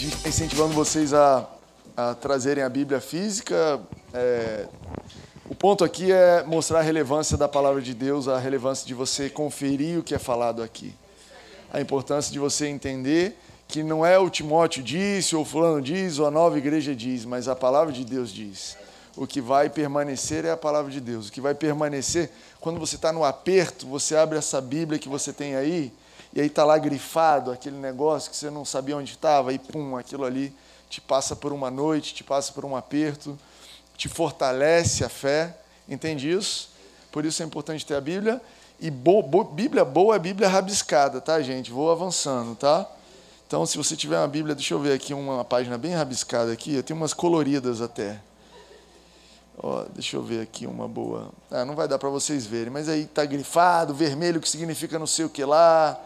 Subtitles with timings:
[0.00, 1.46] gente está incentivando vocês a,
[1.94, 3.78] a, trazerem a Bíblia física.
[4.14, 4.66] É,
[5.46, 9.28] o ponto aqui é mostrar a relevância da palavra de Deus, a relevância de você
[9.28, 10.94] conferir o que é falado aqui.
[11.70, 13.38] A importância de você entender
[13.68, 17.46] que não é o Timóteo disse, ou fulano diz, ou a nova igreja diz, mas
[17.46, 18.78] a palavra de Deus diz.
[19.18, 21.28] O que vai permanecer é a palavra de Deus.
[21.28, 25.30] O que vai permanecer, quando você está no aperto, você abre essa Bíblia que você
[25.30, 25.92] tem aí,
[26.32, 29.96] e aí está lá grifado aquele negócio que você não sabia onde estava, e pum,
[29.96, 30.54] aquilo ali
[30.88, 33.38] te passa por uma noite, te passa por um aperto,
[33.96, 35.56] te fortalece a fé,
[35.88, 36.70] entende isso?
[37.12, 38.40] Por isso é importante ter a Bíblia.
[38.80, 41.70] E bo, bo, Bíblia boa é Bíblia rabiscada, tá, gente?
[41.70, 42.90] Vou avançando, tá?
[43.46, 46.74] Então, se você tiver uma Bíblia, deixa eu ver aqui uma página bem rabiscada aqui,
[46.74, 48.20] eu tenho umas coloridas até.
[49.62, 51.30] Ó, deixa eu ver aqui uma boa.
[51.50, 55.06] Ah, não vai dar para vocês verem, mas aí tá grifado, vermelho que significa não
[55.06, 56.00] sei o que lá.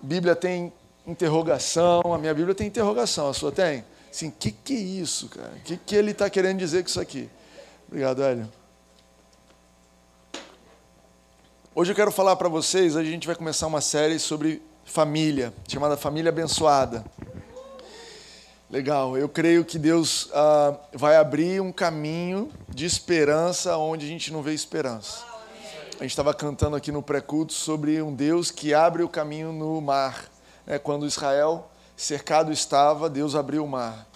[0.00, 0.72] Bíblia tem
[1.06, 3.84] interrogação, a minha Bíblia tem interrogação, a sua tem?
[4.10, 5.52] Assim, o que, que é isso, cara?
[5.56, 7.28] O que, que ele está querendo dizer com isso aqui?
[7.86, 8.48] Obrigado, Hélio.
[11.74, 15.96] Hoje eu quero falar para vocês, a gente vai começar uma série sobre família, chamada
[15.96, 17.04] Família Abençoada.
[18.70, 24.32] Legal, eu creio que Deus ah, vai abrir um caminho de esperança onde a gente
[24.32, 25.27] não vê esperança.
[25.98, 29.80] A gente estava cantando aqui no pré-culto sobre um Deus que abre o caminho no
[29.80, 30.30] mar.
[30.64, 30.78] Né?
[30.78, 34.06] Quando Israel cercado estava, Deus abriu o mar.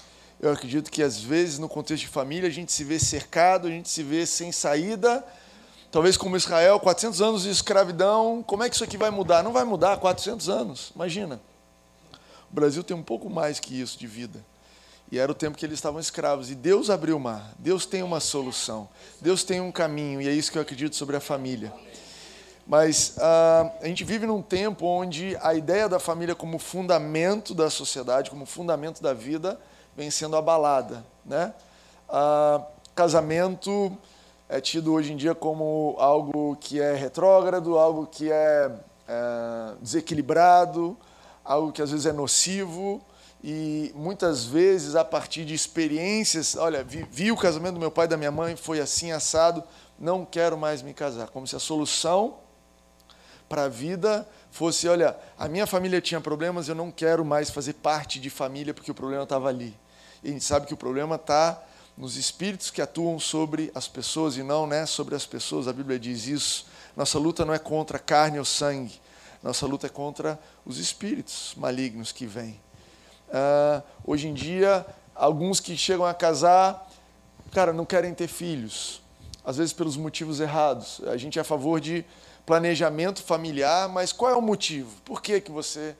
[0.41, 3.71] Eu acredito que às vezes no contexto de família a gente se vê cercado, a
[3.71, 5.27] gente se vê sem saída.
[5.91, 9.43] Talvez como Israel, 400 anos de escravidão, como é que isso aqui vai mudar?
[9.43, 11.41] Não vai mudar 400 anos, imagina.
[12.49, 14.39] O Brasil tem um pouco mais que isso de vida.
[15.13, 16.51] E era o tempo que eles estavam escravos.
[16.51, 17.53] E Deus abriu o mar.
[17.59, 18.89] Deus tem uma solução.
[19.21, 20.23] Deus tem um caminho.
[20.23, 21.71] E é isso que eu acredito sobre a família.
[22.67, 27.69] Mas uh, a gente vive num tempo onde a ideia da família como fundamento da
[27.69, 29.61] sociedade, como fundamento da vida,
[29.95, 31.05] vem sendo abalada.
[31.27, 31.53] Né?
[32.09, 33.95] Uh, casamento
[34.49, 38.73] é tido hoje em dia como algo que é retrógrado, algo que é,
[39.07, 40.97] é desequilibrado,
[41.45, 43.05] algo que às vezes é nocivo
[43.43, 48.07] e muitas vezes a partir de experiências, olha, vi, vi, o casamento do meu pai
[48.07, 49.65] e da minha mãe, foi assim assado,
[49.99, 52.39] não quero mais me casar, como se a solução
[53.49, 57.75] para a vida fosse, olha, a minha família tinha problemas, eu não quero mais fazer
[57.75, 59.77] parte de família porque o problema estava ali.
[60.23, 61.61] E a gente sabe que o problema está
[61.97, 65.99] nos espíritos que atuam sobre as pessoas e não né, sobre as pessoas, a Bíblia
[65.99, 66.67] diz isso.
[66.97, 69.01] Nossa luta não é contra carne ou sangue,
[69.43, 72.61] nossa luta é contra os espíritos malignos que vêm.
[73.33, 76.89] Uh, hoje em dia, alguns que chegam a casar,
[77.51, 79.03] cara, não querem ter filhos,
[79.45, 81.01] às vezes pelos motivos errados.
[81.07, 82.05] A gente é a favor de
[82.45, 84.91] planejamento familiar, mas qual é o motivo?
[85.05, 85.97] Por que que você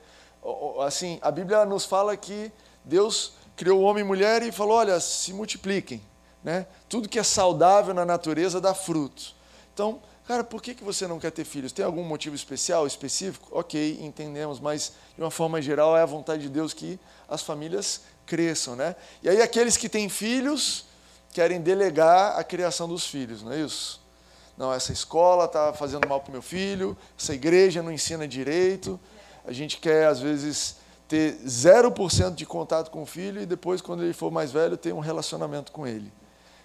[0.85, 2.51] assim, a Bíblia nos fala que
[2.83, 6.01] Deus criou o homem e mulher e falou, olha, se multipliquem,
[6.43, 6.67] né?
[6.89, 9.35] Tudo que é saudável na natureza dá fruto.
[9.73, 11.73] Então, Cara, por que, que você não quer ter filhos?
[11.73, 13.47] Tem algum motivo especial, específico?
[13.51, 16.97] Ok, entendemos, mas de uma forma geral é a vontade de Deus que
[17.27, 18.95] as famílias cresçam, né?
[19.21, 20.85] E aí aqueles que têm filhos
[21.33, 24.01] querem delegar a criação dos filhos, não é isso?
[24.57, 28.99] Não, essa escola está fazendo mal para o meu filho, essa igreja não ensina direito.
[29.45, 34.03] A gente quer, às vezes, ter 0% de contato com o filho e depois, quando
[34.03, 36.13] ele for mais velho, ter um relacionamento com ele.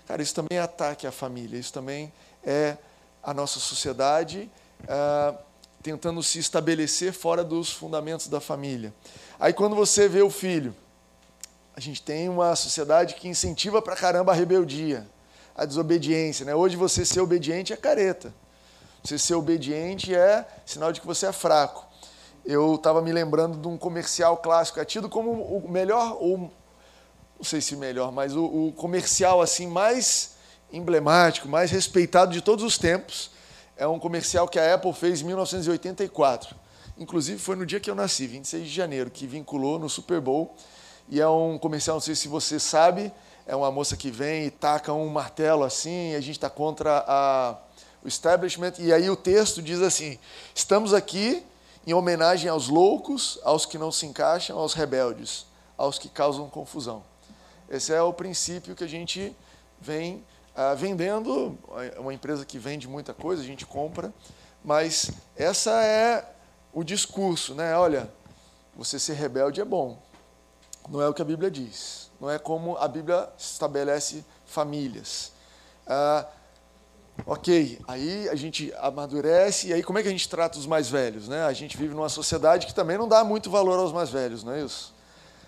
[0.06, 2.12] Cara, isso também é ataque à família, isso também
[2.44, 2.76] é
[3.28, 4.50] a nossa sociedade
[4.88, 5.34] ah,
[5.82, 8.92] tentando se estabelecer fora dos fundamentos da família.
[9.38, 10.74] Aí quando você vê o filho,
[11.76, 15.06] a gente tem uma sociedade que incentiva pra caramba a rebeldia,
[15.54, 16.46] a desobediência.
[16.46, 16.54] Né?
[16.54, 18.32] Hoje você ser obediente é careta.
[19.04, 21.86] Você ser obediente é sinal de que você é fraco.
[22.46, 27.44] Eu estava me lembrando de um comercial clássico, é tido como o melhor, ou não
[27.44, 30.37] sei se melhor, mas o, o comercial assim mais
[30.72, 33.30] emblemático, mais respeitado de todos os tempos.
[33.76, 36.54] É um comercial que a Apple fez em 1984.
[36.98, 40.54] Inclusive foi no dia que eu nasci, 26 de janeiro, que vinculou no Super Bowl.
[41.08, 43.12] E é um comercial, não sei se você sabe,
[43.46, 47.56] é uma moça que vem e taca um martelo assim, a gente está contra a,
[48.04, 48.74] o establishment.
[48.78, 50.18] E aí o texto diz assim:
[50.54, 51.42] estamos aqui
[51.86, 55.46] em homenagem aos loucos, aos que não se encaixam, aos rebeldes,
[55.78, 57.02] aos que causam confusão.
[57.70, 59.34] Esse é o princípio que a gente
[59.80, 60.22] vem
[60.60, 61.56] ah, vendendo,
[61.94, 64.12] é uma empresa que vende muita coisa, a gente compra,
[64.64, 66.34] mas essa é
[66.72, 67.76] o discurso, né?
[67.76, 68.10] Olha,
[68.74, 70.02] você ser rebelde é bom.
[70.88, 72.10] Não é o que a Bíblia diz.
[72.20, 75.30] Não é como a Bíblia estabelece famílias.
[75.86, 76.26] Ah,
[77.24, 80.90] ok, aí a gente amadurece, e aí como é que a gente trata os mais
[80.90, 81.28] velhos?
[81.28, 81.44] Né?
[81.44, 84.54] A gente vive numa sociedade que também não dá muito valor aos mais velhos, não
[84.54, 84.92] é isso?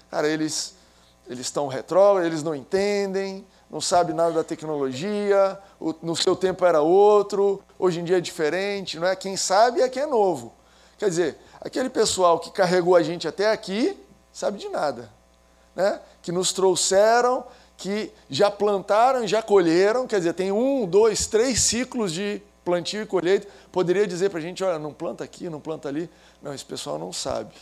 [0.08, 0.78] Cara, eles
[1.26, 5.58] eles estão retrógrados, eles não entendem, não sabem nada da tecnologia,
[6.02, 9.14] no seu tempo era outro, hoje em dia é diferente, não é?
[9.14, 10.52] Quem sabe é quem é novo.
[10.98, 13.96] Quer dizer, aquele pessoal que carregou a gente até aqui
[14.32, 15.08] sabe de nada,
[15.74, 16.00] né?
[16.20, 17.44] Que nos trouxeram,
[17.76, 23.06] que já plantaram, já colheram, quer dizer, tem um, dois, três ciclos de plantio e
[23.06, 23.48] colheita.
[23.70, 26.10] Poderia dizer para a gente, olha, não planta aqui, não planta ali.
[26.42, 27.54] Não, esse pessoal não sabe.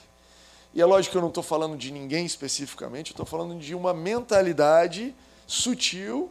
[0.74, 3.74] E é lógico que eu não estou falando de ninguém especificamente, eu estou falando de
[3.74, 5.14] uma mentalidade
[5.48, 6.30] sutil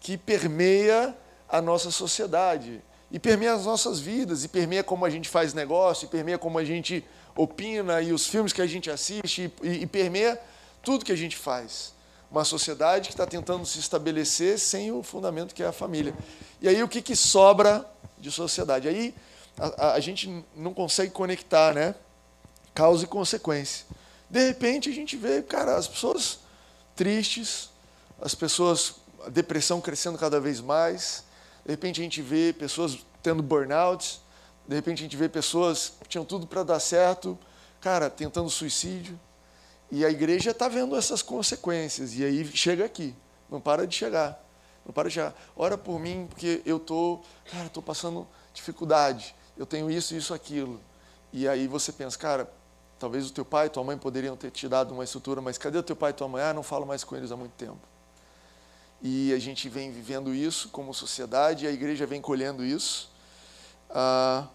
[0.00, 1.14] que permeia
[1.46, 6.06] a nossa sociedade, e permeia as nossas vidas, e permeia como a gente faz negócio,
[6.06, 7.04] e permeia como a gente
[7.36, 10.40] opina, e os filmes que a gente assiste, e, e permeia
[10.82, 11.92] tudo que a gente faz.
[12.30, 16.14] Uma sociedade que está tentando se estabelecer sem o fundamento que é a família.
[16.62, 17.84] E aí o que, que sobra
[18.16, 18.88] de sociedade?
[18.88, 19.14] Aí
[19.58, 21.94] a, a, a gente não consegue conectar, né?
[22.74, 23.86] causa e consequência.
[24.28, 26.38] De repente a gente vê, cara, as pessoas
[26.96, 27.68] tristes,
[28.22, 28.94] as pessoas,
[29.26, 31.24] a depressão crescendo cada vez mais.
[31.66, 34.20] De repente a gente vê pessoas tendo burnout.
[34.66, 37.36] De repente a gente vê pessoas que tinham tudo para dar certo,
[37.80, 39.18] cara, tentando suicídio.
[39.90, 42.14] E a igreja está vendo essas consequências.
[42.14, 43.14] E aí chega aqui,
[43.50, 44.40] não para de chegar.
[44.86, 45.34] Não para de chegar.
[45.56, 47.20] Ora por mim, porque eu tô,
[47.50, 49.34] cara, estou passando dificuldade.
[49.56, 50.80] Eu tenho isso, isso, aquilo.
[51.32, 52.48] E aí você pensa, cara,
[53.02, 55.76] Talvez o teu pai e tua mãe poderiam ter te dado uma estrutura, mas cadê
[55.76, 56.40] o teu pai e tua mãe?
[56.40, 57.80] Ah, não falo mais com eles há muito tempo.
[59.02, 63.10] E a gente vem vivendo isso como sociedade, e a igreja vem colhendo isso.
[63.90, 64.46] Ah,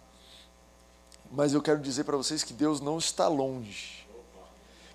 [1.29, 4.07] mas eu quero dizer para vocês que Deus não está longe.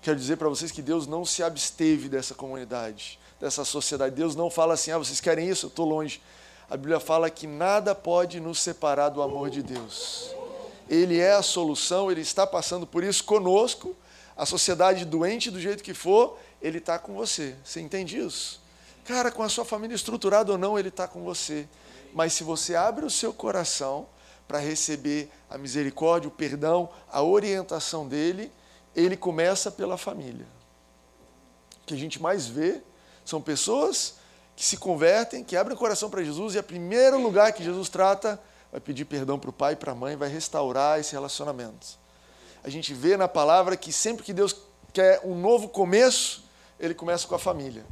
[0.01, 4.15] Quero dizer para vocês que Deus não se absteve dessa comunidade, dessa sociedade.
[4.15, 5.67] Deus não fala assim, ah, vocês querem isso?
[5.67, 6.19] Eu estou longe.
[6.67, 10.33] A Bíblia fala que nada pode nos separar do amor de Deus.
[10.89, 13.95] Ele é a solução, Ele está passando por isso conosco.
[14.35, 17.55] A sociedade doente do jeito que for, Ele está com você.
[17.63, 18.62] Você entende isso?
[19.03, 21.67] Cara, com a sua família estruturada ou não, Ele está com você.
[22.13, 24.07] Mas se você abre o seu coração
[24.47, 28.51] para receber a misericórdia, o perdão, a orientação dele,
[28.95, 30.45] ele começa pela família.
[31.81, 32.81] O que a gente mais vê
[33.25, 34.15] são pessoas
[34.55, 37.89] que se convertem, que abrem o coração para Jesus e o primeiro lugar que Jesus
[37.89, 38.39] trata
[38.71, 41.99] vai pedir perdão para o pai e para a mãe, vai restaurar esse relacionamento.
[42.63, 44.55] A gente vê na palavra que sempre que Deus
[44.91, 46.43] quer um novo começo,
[46.79, 47.85] ele começa com a família.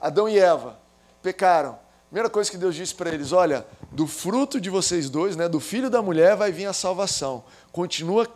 [0.00, 0.78] Adão e Eva
[1.22, 1.78] pecaram.
[2.08, 5.60] Primeira coisa que Deus disse para eles: olha, do fruto de vocês dois, né, do
[5.60, 7.44] filho da mulher, vai vir a salvação.
[7.70, 8.26] Continua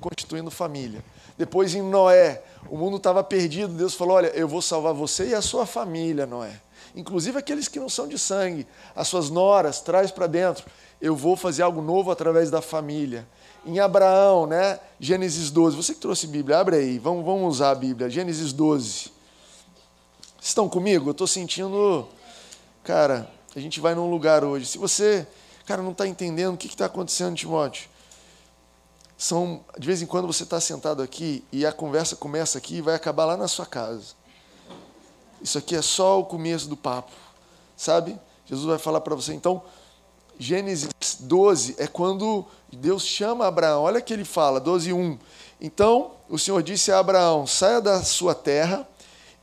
[0.00, 1.02] constituindo família.
[1.38, 3.72] Depois em Noé, o mundo estava perdido.
[3.72, 6.60] Deus falou: olha, eu vou salvar você e a sua família, Noé.
[6.94, 10.64] Inclusive aqueles que não são de sangue, as suas noras, traz para dentro
[11.00, 13.26] eu vou fazer algo novo através da família.
[13.64, 14.78] Em Abraão, né?
[14.98, 15.76] Gênesis 12.
[15.76, 16.98] Você que trouxe Bíblia, abre aí.
[16.98, 18.08] Vamos, vamos usar a Bíblia.
[18.08, 19.15] Gênesis 12.
[20.46, 21.08] Estão comigo?
[21.08, 22.06] Eu estou sentindo.
[22.84, 24.64] Cara, a gente vai num lugar hoje.
[24.64, 25.26] Se você,
[25.66, 27.88] cara, não está entendendo o que está acontecendo, Timóteo,
[29.18, 32.80] são de vez em quando você está sentado aqui e a conversa começa aqui e
[32.80, 34.14] vai acabar lá na sua casa.
[35.42, 37.10] Isso aqui é só o começo do papo,
[37.76, 38.16] sabe?
[38.46, 39.34] Jesus vai falar para você.
[39.34, 39.64] Então,
[40.38, 43.82] Gênesis 12 é quando Deus chama Abraão.
[43.82, 45.18] Olha que ele fala, 12, 1.
[45.60, 48.86] Então o Senhor disse a Abraão: saia da sua terra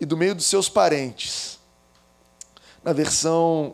[0.03, 1.57] e do meio dos seus parentes.
[2.83, 3.74] Na versão,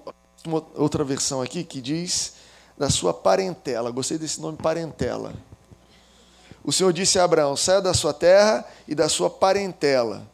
[0.76, 2.34] outra versão aqui que diz
[2.78, 3.90] da sua parentela.
[3.90, 5.34] Gostei desse nome, parentela.
[6.64, 10.30] O Senhor disse a Abraão: saia da sua terra e da sua parentela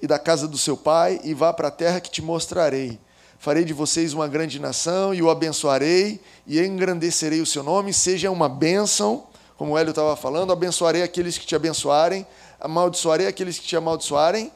[0.00, 3.00] e da casa do seu pai e vá para a terra que te mostrarei
[3.42, 8.30] farei de vocês uma grande nação e o abençoarei e engrandecerei o seu nome, seja
[8.30, 9.24] uma bênção,
[9.56, 12.24] como o Hélio estava falando, abençoarei aqueles que te abençoarem,
[12.60, 14.52] amaldiçoarei aqueles que te amaldiçoarem,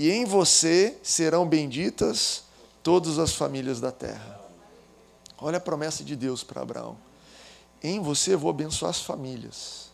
[0.00, 2.44] e em você serão benditas
[2.82, 4.40] todas as famílias da terra.
[5.38, 6.96] Olha a promessa de Deus para Abraão.
[7.82, 9.90] Em você eu vou abençoar as famílias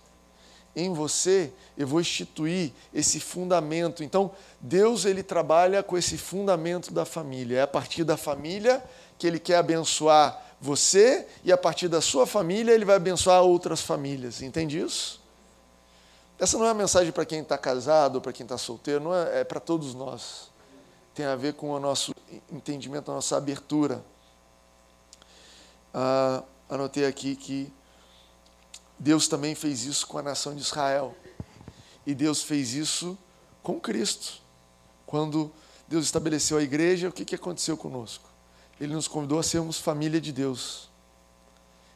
[0.77, 4.05] em você, eu vou instituir esse fundamento.
[4.05, 7.61] Então, Deus ele trabalha com esse fundamento da família.
[7.61, 8.85] É a partir da família
[9.19, 13.81] que ele quer abençoar você e a partir da sua família ele vai abençoar outras
[13.81, 14.43] famílias.
[14.43, 15.19] Entende isso?
[16.38, 19.14] Essa não é uma mensagem para quem está casado ou para quem está solteiro, não
[19.14, 20.50] é, é para todos nós.
[21.14, 22.14] Tem a ver com o nosso
[22.52, 24.05] entendimento, a nossa abertura.
[25.95, 27.73] Ah, anotei aqui que
[28.99, 31.14] Deus também fez isso com a nação de Israel.
[32.07, 33.16] E Deus fez isso
[33.62, 34.43] com Cristo.
[35.07, 35.50] Quando
[35.88, 38.28] Deus estabeleceu a igreja, o que, que aconteceu conosco?
[38.78, 40.90] Ele nos convidou a sermos família de Deus.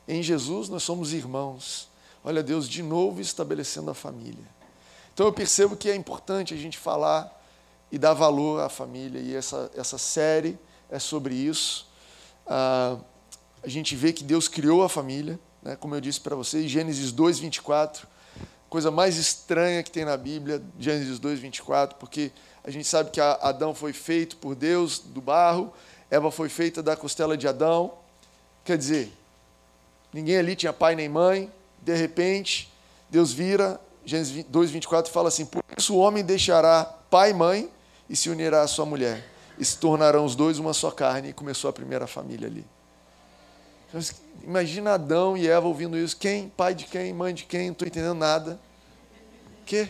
[0.09, 1.90] Em Jesus nós somos irmãos.
[2.23, 4.45] Olha, Deus de novo estabelecendo a família.
[5.15, 7.39] Então eu percebo que é importante a gente falar
[7.91, 9.21] e dar valor à família.
[9.21, 10.59] E essa, essa série
[10.91, 11.89] é sobre isso.
[12.47, 12.97] Ah,
[13.63, 15.77] a gente vê que Deus criou a família, né?
[15.77, 18.09] como eu disse para vocês, Gênesis 2, 24.
[18.69, 22.31] Coisa mais estranha que tem na Bíblia, Gênesis 2, 24, porque
[22.63, 25.73] a gente sabe que Adão foi feito por Deus do barro,
[26.09, 27.95] Eva foi feita da costela de Adão.
[28.65, 29.13] Quer dizer,
[30.13, 31.51] ninguém ali tinha pai nem mãe,
[31.83, 32.71] de repente,
[33.09, 37.71] Deus vira, Gênesis 2, 24 fala assim: Por isso o homem deixará pai e mãe
[38.09, 39.27] e se unirá à sua mulher,
[39.59, 42.67] e se tornarão os dois uma só carne, e começou a primeira família ali.
[43.89, 44.01] Então,
[44.43, 46.17] imagina Adão e Eva ouvindo isso.
[46.17, 46.49] Quem?
[46.49, 47.13] Pai de quem?
[47.13, 47.67] Mãe de quem?
[47.67, 48.61] Não estou entendendo nada.
[49.67, 49.89] Que?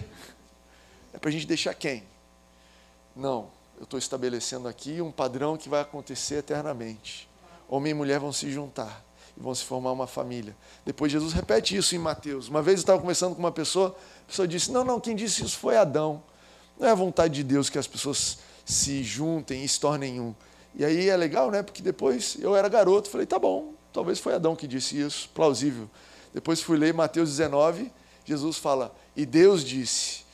[1.13, 2.05] É para a gente deixar quem?
[3.15, 7.29] Não, eu estou estabelecendo aqui um padrão que vai acontecer eternamente.
[7.69, 9.05] Homem e mulher vão se juntar
[9.41, 10.55] e vão se formar uma família.
[10.85, 12.49] Depois Jesus repete isso em Mateus.
[12.49, 15.43] Uma vez eu estava conversando com uma pessoa, a pessoa disse: Não, não, quem disse
[15.43, 16.23] isso foi Adão.
[16.79, 20.35] Não é a vontade de Deus que as pessoas se juntem e se tornem um.
[20.75, 21.63] E aí é legal, né?
[21.63, 25.89] Porque depois eu era garoto, falei: Tá bom, talvez foi Adão que disse isso, plausível.
[26.35, 27.91] Depois fui ler Mateus 19,
[28.27, 30.29] Jesus fala: E Deus disse.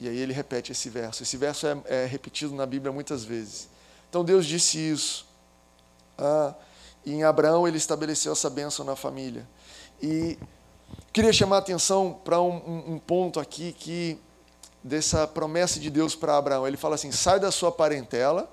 [0.00, 1.24] E aí ele repete esse verso.
[1.24, 3.68] Esse verso é, é repetido na Bíblia muitas vezes.
[4.08, 5.26] Então Deus disse isso.
[6.16, 6.54] Ah,
[7.08, 9.48] e em Abraão ele estabeleceu essa bênção na família.
[10.02, 10.38] E
[11.12, 14.20] queria chamar a atenção para um, um, ponto aqui que
[14.82, 16.66] dessa promessa de Deus para Abraão.
[16.66, 18.50] Ele fala assim: sai da sua parentela,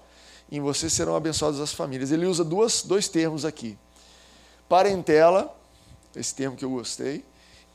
[0.50, 2.12] e em você serão abençoadas as famílias.
[2.12, 3.78] Ele usa duas, dois termos aqui:
[4.70, 5.56] parentela,
[6.16, 7.26] esse termo que eu gostei,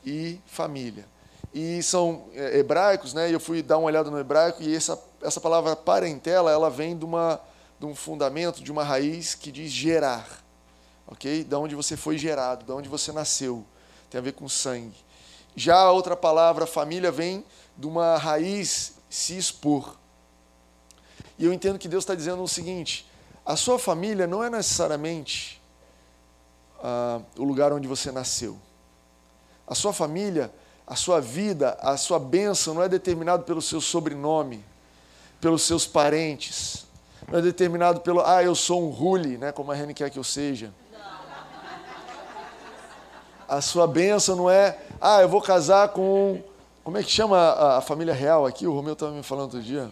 [0.05, 1.05] e família
[1.53, 3.29] e são é, hebraicos, né?
[3.29, 7.05] Eu fui dar uma olhada no hebraico e essa essa palavra parentela, ela vem de
[7.05, 7.39] uma
[7.79, 10.40] de um fundamento, de uma raiz que diz gerar.
[11.11, 11.43] OK?
[11.43, 13.63] Da onde você foi gerado, da onde você nasceu.
[14.09, 14.97] Tem a ver com sangue.
[15.55, 17.45] Já a outra palavra família vem
[17.77, 19.95] de uma raiz se expor.
[21.37, 23.07] E eu entendo que Deus está dizendo o seguinte:
[23.45, 25.61] a sua família não é necessariamente
[26.83, 28.57] ah, o lugar onde você nasceu.
[29.67, 30.51] A sua família
[30.91, 34.61] a sua vida, a sua bênção não é determinado pelo seu sobrenome,
[35.39, 36.85] pelos seus parentes.
[37.29, 40.19] Não é determinado pelo, ah, eu sou um rule, né, como a Rene quer que
[40.19, 40.73] eu seja.
[43.51, 46.41] A sua bênção não é, ah, eu vou casar com,
[46.85, 48.65] como é que chama a, a família real aqui?
[48.65, 49.89] O Romeu estava me falando outro dia.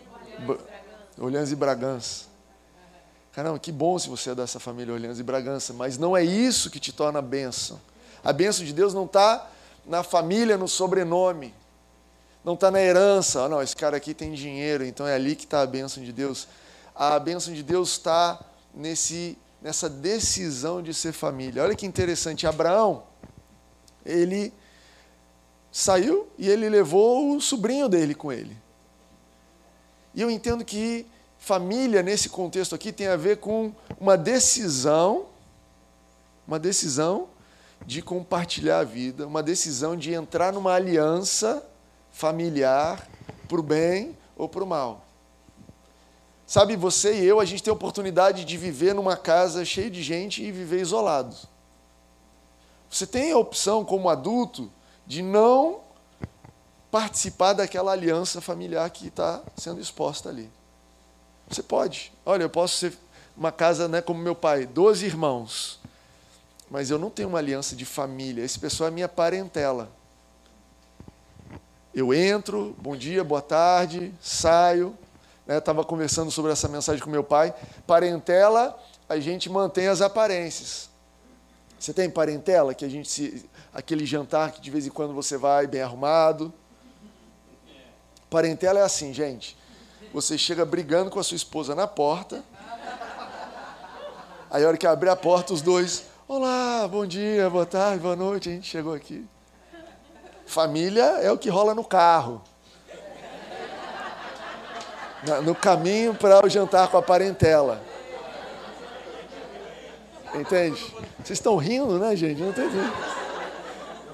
[1.17, 2.27] Olhãs e Bragança.
[3.33, 6.69] Caramba, que bom se você é dessa família Olhãs e Bragança, mas não é isso
[6.69, 7.81] que te torna bênção.
[8.23, 9.49] A bênção de Deus não está
[9.85, 11.53] na família, no sobrenome.
[12.45, 13.43] Não está na herança.
[13.43, 16.13] Ah, não, esse cara aqui tem dinheiro, então é ali que está a bênção de
[16.13, 16.47] Deus.
[16.95, 18.39] A bênção de Deus está
[18.73, 21.61] nesse, nessa decisão de ser família.
[21.61, 22.47] Olha que interessante.
[22.47, 23.08] Abraão,
[24.05, 24.53] ele
[25.71, 28.55] saiu e ele levou o sobrinho dele com ele.
[30.13, 31.05] E eu entendo que
[31.37, 35.27] família, nesse contexto aqui, tem a ver com uma decisão,
[36.47, 37.27] uma decisão
[37.85, 41.65] de compartilhar a vida, uma decisão de entrar numa aliança
[42.11, 43.07] familiar
[43.47, 45.05] para o bem ou para o mal.
[46.45, 50.01] Sabe, você e eu, a gente tem a oportunidade de viver numa casa cheia de
[50.01, 51.35] gente e viver isolado.
[52.89, 54.71] Você tem a opção, como adulto,
[55.05, 55.81] de não
[56.91, 60.49] participar daquela aliança familiar que está sendo exposta ali.
[61.47, 62.11] Você pode.
[62.25, 62.97] Olha, eu posso ser
[63.37, 65.79] uma casa né, como meu pai, 12 irmãos
[66.69, 68.43] mas eu não tenho uma aliança de família.
[68.43, 69.89] Esse pessoal é minha parentela.
[71.93, 74.95] Eu entro, bom dia, boa tarde, saio.
[75.47, 77.53] Estava né, conversando sobre essa mensagem com meu pai.
[77.87, 78.77] Parentela,
[79.07, 80.88] a gente mantém as aparências.
[81.79, 85.37] Você tem parentela que a gente se, aquele jantar que de vez em quando você
[85.37, 86.53] vai bem arrumado.
[88.29, 89.57] Parentela é assim, gente.
[90.13, 92.43] Você chega brigando com a sua esposa na porta.
[94.51, 98.15] Aí a hora que abrir a porta, os dois Olá, bom dia, boa tarde, boa
[98.15, 98.49] noite.
[98.49, 99.27] A gente chegou aqui.
[100.45, 102.43] Família é o que rola no carro.
[105.43, 107.81] No caminho para o jantar com a parentela.
[110.35, 110.79] Entende?
[111.17, 112.41] Vocês estão rindo, né, gente?
[112.41, 112.77] Não entendi.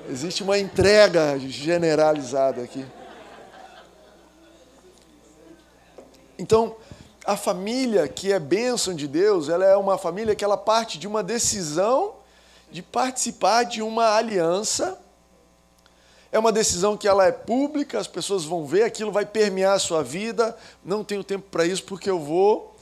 [0.09, 2.85] Existe uma entrega generalizada aqui.
[6.37, 6.75] Então,
[7.25, 11.07] a família que é bênção de Deus, ela é uma família que ela parte de
[11.07, 12.15] uma decisão
[12.71, 14.99] de participar de uma aliança.
[16.31, 19.79] É uma decisão que ela é pública, as pessoas vão ver, aquilo vai permear a
[19.79, 20.55] sua vida.
[20.83, 22.74] Não tenho tempo para isso porque eu vou.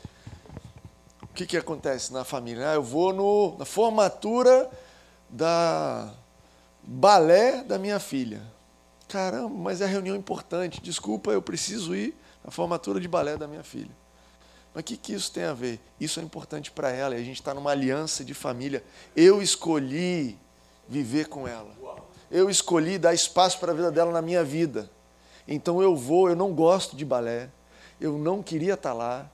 [1.34, 2.70] O que, que acontece na família?
[2.70, 4.70] Ah, eu vou no, na formatura
[5.28, 6.14] da
[6.84, 8.40] balé da minha filha.
[9.08, 10.80] Caramba, mas é reunião importante.
[10.80, 13.90] Desculpa, eu preciso ir A formatura de balé da minha filha.
[14.76, 15.80] Mas o que, que isso tem a ver?
[16.00, 17.16] Isso é importante para ela.
[17.16, 18.84] E a gente está numa aliança de família.
[19.16, 20.38] Eu escolhi
[20.88, 21.76] viver com ela.
[22.30, 24.88] Eu escolhi dar espaço para a vida dela na minha vida.
[25.48, 27.50] Então eu vou, eu não gosto de balé.
[28.00, 29.32] Eu não queria estar tá lá,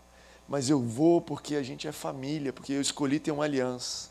[0.50, 4.10] mas eu vou porque a gente é família, porque eu escolhi ter uma aliança.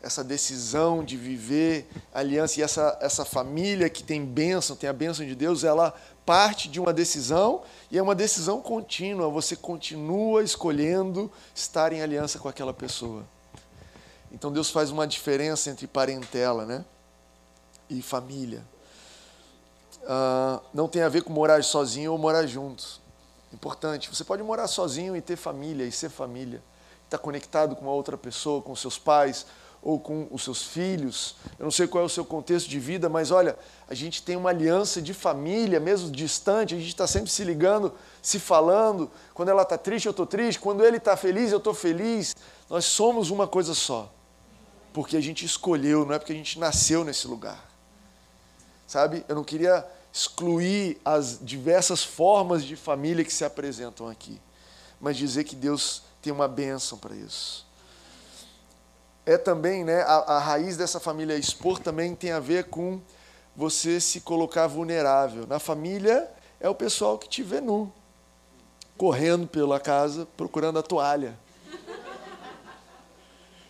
[0.00, 5.26] Essa decisão de viver aliança e essa, essa família que tem bênção, tem a bênção
[5.26, 5.92] de Deus, ela
[6.24, 9.28] parte de uma decisão e é uma decisão contínua.
[9.30, 13.24] Você continua escolhendo estar em aliança com aquela pessoa.
[14.30, 16.84] Então Deus faz uma diferença entre parentela né?
[17.88, 18.62] e família.
[20.02, 23.03] Uh, não tem a ver com morar sozinho ou morar juntos.
[23.54, 24.12] Importante.
[24.12, 26.60] Você pode morar sozinho e ter família e ser família.
[27.04, 29.46] Estar conectado com uma outra pessoa, com seus pais
[29.80, 31.36] ou com os seus filhos.
[31.56, 33.56] Eu não sei qual é o seu contexto de vida, mas olha,
[33.86, 37.92] a gente tem uma aliança de família, mesmo distante, a gente está sempre se ligando,
[38.20, 39.08] se falando.
[39.34, 40.58] Quando ela está triste, eu estou triste.
[40.58, 42.34] Quando ele está feliz, eu estou feliz.
[42.68, 44.12] Nós somos uma coisa só.
[44.92, 47.62] Porque a gente escolheu, não é porque a gente nasceu nesse lugar.
[48.86, 49.24] Sabe?
[49.28, 54.40] Eu não queria excluir as diversas formas de família que se apresentam aqui,
[55.00, 57.66] mas dizer que Deus tem uma bênção para isso.
[59.26, 63.00] É também, né, a, a raiz dessa família expor também tem a ver com
[63.56, 65.48] você se colocar vulnerável.
[65.48, 66.30] Na família
[66.60, 67.92] é o pessoal que te vê nu,
[68.96, 71.36] correndo pela casa procurando a toalha.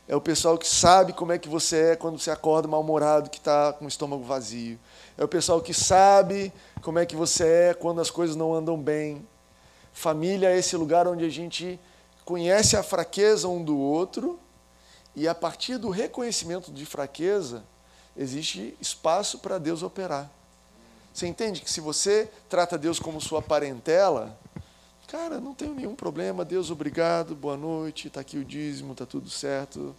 [0.07, 3.39] É o pessoal que sabe como é que você é quando você acorda mal-humorado, que
[3.39, 4.79] está com o estômago vazio.
[5.17, 8.77] É o pessoal que sabe como é que você é quando as coisas não andam
[8.77, 9.27] bem.
[9.95, 11.81] Família é esse lugar onde a gente
[12.25, 14.39] conhece a fraqueza um do outro
[15.17, 17.63] e a partir do reconhecimento de fraqueza
[18.17, 20.31] existe espaço para Deus operar.
[21.15, 24.37] Você entende que se você trata Deus como sua parentela,
[25.07, 29.29] cara, não tenho nenhum problema, Deus, obrigado, boa noite, está aqui o dízimo, está tudo
[29.31, 29.95] certo,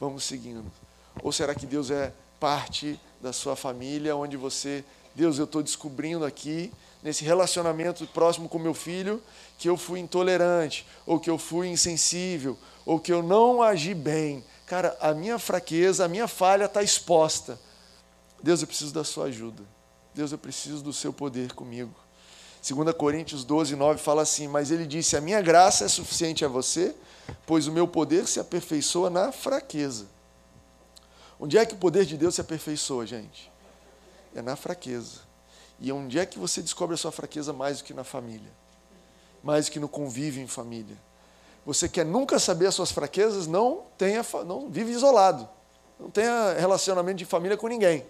[0.00, 0.70] vamos seguindo.
[1.22, 6.24] Ou será que Deus é parte da sua família, onde você, Deus, eu estou descobrindo
[6.24, 9.22] aqui, nesse relacionamento próximo com meu filho,
[9.58, 14.44] que eu fui intolerante, ou que eu fui insensível, ou que eu não agi bem.
[14.66, 17.58] Cara, a minha fraqueza, a minha falha está exposta.
[18.42, 19.62] Deus, eu preciso da sua ajuda.
[20.14, 21.94] Deus, eu preciso do seu poder comigo.
[22.74, 26.48] 2 Coríntios 12, 9 fala assim: Mas ele disse: A minha graça é suficiente a
[26.48, 26.94] você,
[27.46, 30.06] pois o meu poder se aperfeiçoa na fraqueza.
[31.38, 33.52] Onde é que o poder de Deus se aperfeiçoa, gente?
[34.34, 35.20] É na fraqueza.
[35.78, 38.50] E onde é que você descobre a sua fraqueza mais do que na família?
[39.44, 40.96] Mais do que no convívio em família?
[41.64, 43.46] Você quer nunca saber as suas fraquezas?
[43.46, 45.48] Não tenha, não vive isolado.
[46.00, 48.04] Não tenha relacionamento de família com ninguém.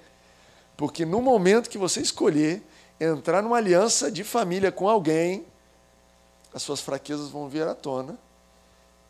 [0.77, 2.63] Porque no momento que você escolher
[3.01, 5.45] entrar numa aliança de família com alguém,
[6.55, 8.19] as suas fraquezas vão vir à tona,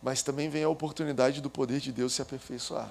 [0.02, 2.90] mas também vem a oportunidade do poder de Deus se aperfeiçoar.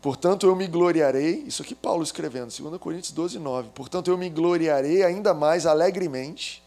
[0.00, 3.70] Portanto, eu me gloriarei, isso aqui Paulo escrevendo, 2 Coríntios 12, 9.
[3.74, 6.62] Portanto, eu me gloriarei ainda mais alegremente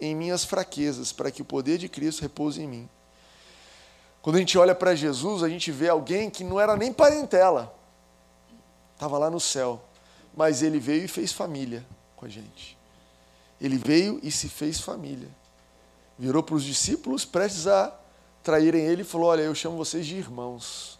[0.00, 2.88] em minhas fraquezas, para que o poder de Cristo repouse em mim.
[4.20, 7.74] Quando a gente olha para Jesus, a gente vê alguém que não era nem parentela,
[8.94, 9.82] estava lá no céu,
[10.36, 11.84] mas ele veio e fez família
[12.16, 12.76] com a gente.
[13.60, 15.28] Ele veio e se fez família.
[16.18, 17.94] Virou para os discípulos, prestes a
[18.42, 20.98] traírem ele, e falou: Olha, eu chamo vocês de irmãos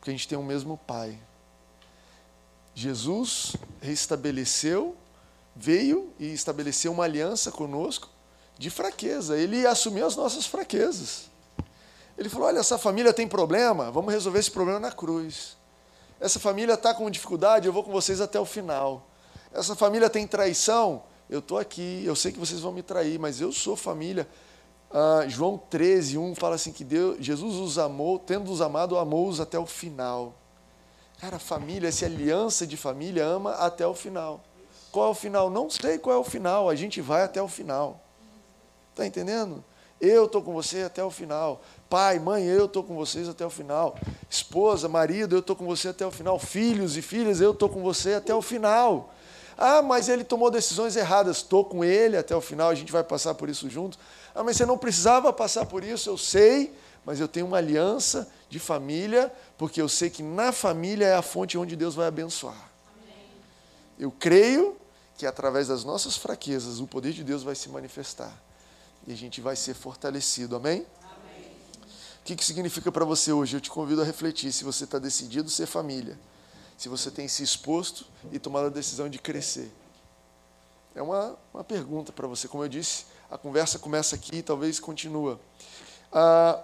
[0.00, 1.18] porque a gente tem o mesmo Pai.
[2.74, 4.96] Jesus restabeleceu,
[5.54, 8.08] veio e estabeleceu uma aliança conosco
[8.56, 9.36] de fraqueza.
[9.36, 11.28] Ele assumiu as nossas fraquezas.
[12.16, 15.58] Ele falou: Olha, essa família tem problema, vamos resolver esse problema na cruz.
[16.20, 19.06] Essa família está com dificuldade, eu vou com vocês até o final.
[19.52, 23.40] Essa família tem traição, eu estou aqui, eu sei que vocês vão me trair, mas
[23.40, 24.28] eu sou família.
[24.92, 29.58] Ah, João 13, 1 fala assim que Deus, Jesus os amou, tendo-os amado, amou-os até
[29.58, 30.34] o final.
[31.20, 34.42] Cara, família, essa aliança de família ama até o final.
[34.92, 35.48] Qual é o final?
[35.48, 38.00] Não sei qual é o final, a gente vai até o final.
[38.90, 39.64] Está entendendo?
[40.00, 41.60] Eu estou com você até o final.
[41.90, 43.98] Pai, mãe, eu estou com vocês até o final.
[44.30, 46.38] Esposa, marido, eu estou com você até o final.
[46.38, 49.12] Filhos e filhas, eu estou com você até o final.
[49.58, 51.38] Ah, mas ele tomou decisões erradas.
[51.38, 53.98] Estou com ele até o final, a gente vai passar por isso juntos.
[54.32, 56.72] Ah, mas você não precisava passar por isso, eu sei,
[57.04, 61.22] mas eu tenho uma aliança de família, porque eu sei que na família é a
[61.22, 62.70] fonte onde Deus vai abençoar.
[63.98, 64.76] Eu creio
[65.18, 68.32] que através das nossas fraquezas o poder de Deus vai se manifestar
[69.08, 70.54] e a gente vai ser fortalecido.
[70.54, 70.86] Amém?
[72.30, 73.56] Que, que significa para você hoje?
[73.56, 76.16] Eu te convido a refletir se você está decidido ser família,
[76.78, 79.68] se você tem se exposto e tomado a decisão de crescer.
[80.94, 82.46] É uma, uma pergunta para você.
[82.46, 85.40] Como eu disse, a conversa começa aqui e talvez continua.
[86.12, 86.62] Ah,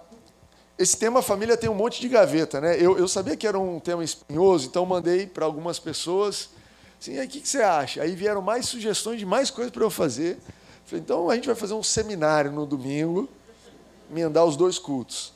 [0.79, 2.81] esse tema família tem um monte de gaveta, né?
[2.81, 6.49] Eu, eu sabia que era um tema espinhoso, então mandei para algumas pessoas.
[6.97, 8.01] Assim, aí o que, que você acha?
[8.01, 10.37] Aí vieram mais sugestões de mais coisas para eu fazer.
[10.85, 13.27] Falei, então a gente vai fazer um seminário no domingo,
[14.09, 15.35] emendar os dois cultos.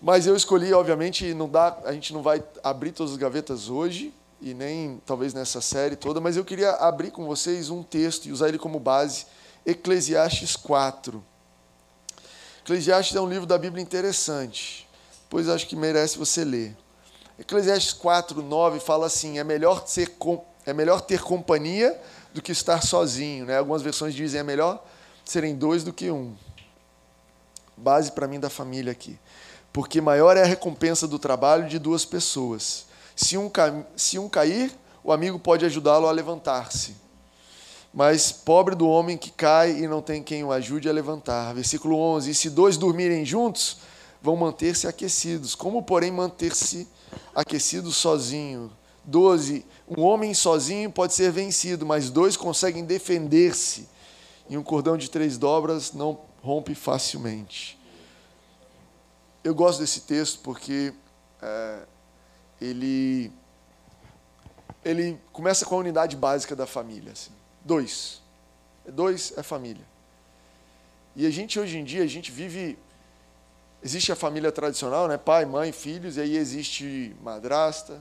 [0.00, 4.14] Mas eu escolhi, obviamente, não dá, a gente não vai abrir todas as gavetas hoje
[4.40, 8.32] e nem talvez nessa série toda, mas eu queria abrir com vocês um texto e
[8.32, 9.26] usar ele como base,
[9.66, 11.22] Eclesiastes 4.
[12.62, 14.88] Eclesiastes é um livro da Bíblia interessante,
[15.28, 16.74] pois acho que merece você ler.
[17.38, 20.10] Eclesiastes 4, 9 fala assim: é melhor, ser,
[20.64, 21.98] é melhor ter companhia
[22.32, 23.44] do que estar sozinho.
[23.44, 23.58] Né?
[23.58, 24.82] Algumas versões dizem é melhor
[25.24, 26.34] serem dois do que um.
[27.76, 29.18] Base para mim da família aqui.
[29.72, 32.86] Porque maior é a recompensa do trabalho de duas pessoas.
[33.14, 33.50] Se um,
[33.96, 34.72] se um cair,
[35.04, 36.96] o amigo pode ajudá-lo a levantar-se.
[37.92, 41.52] Mas pobre do homem que cai e não tem quem o ajude a levantar.
[41.54, 43.78] Versículo 11: E se dois dormirem juntos,
[44.22, 45.54] vão manter-se aquecidos.
[45.54, 46.86] Como, porém, manter-se
[47.34, 48.70] aquecido sozinho?
[49.04, 49.64] 12.
[49.88, 53.88] Um homem sozinho pode ser vencido, mas dois conseguem defender-se.
[54.48, 57.79] E um cordão de três dobras não rompe facilmente.
[59.42, 60.92] Eu gosto desse texto porque
[61.40, 61.78] é,
[62.60, 63.32] ele,
[64.84, 67.12] ele começa com a unidade básica da família.
[67.12, 67.30] Assim.
[67.64, 68.20] Dois.
[68.86, 69.84] Dois é família.
[71.16, 72.78] E a gente, hoje em dia, a gente vive.
[73.82, 75.16] Existe a família tradicional, né?
[75.16, 77.98] pai, mãe, filhos, e aí existe madrasta,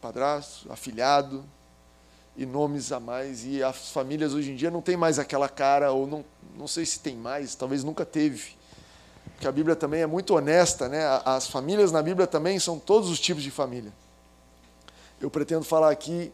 [0.00, 1.44] padrasto, afilhado
[2.36, 3.44] e nomes a mais.
[3.44, 6.24] E as famílias hoje em dia não tem mais aquela cara, ou não,
[6.56, 8.55] não sei se tem mais, talvez nunca teve
[9.40, 11.02] que a Bíblia também é muito honesta, né?
[11.24, 13.92] As famílias na Bíblia também são todos os tipos de família.
[15.20, 16.32] Eu pretendo falar aqui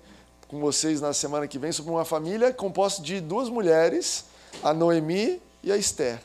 [0.49, 4.27] com vocês na semana que vem sobre uma família composta de duas mulheres,
[4.63, 6.21] a Noemi e a Esther.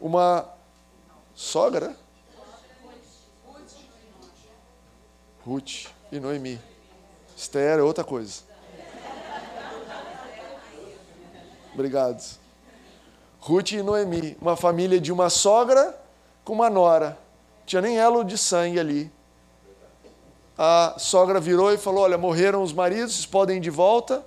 [0.00, 0.48] Uma
[1.34, 1.96] sogra,
[5.44, 6.60] Ruth e Noemi.
[7.36, 8.42] Esther é outra coisa.
[11.74, 12.37] Obrigado.
[13.40, 15.98] Ruth e Noemi, uma família de uma sogra
[16.44, 17.18] com uma nora.
[17.64, 19.12] Tinha nem elo de sangue ali.
[20.56, 24.24] A sogra virou e falou: Olha, morreram os maridos, vocês podem ir de volta.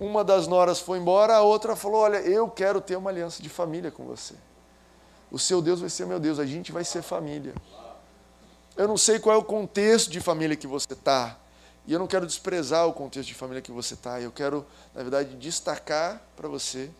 [0.00, 3.48] Uma das noras foi embora, a outra falou: Olha, eu quero ter uma aliança de
[3.48, 4.34] família com você.
[5.30, 7.54] O seu Deus vai ser meu Deus, a gente vai ser família.
[8.76, 11.36] Eu não sei qual é o contexto de família que você está.
[11.86, 14.20] E eu não quero desprezar o contexto de família que você está.
[14.20, 16.90] Eu quero, na verdade, destacar para você